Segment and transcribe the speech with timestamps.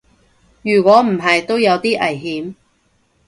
[0.63, 2.55] 如果唔係都有啲危險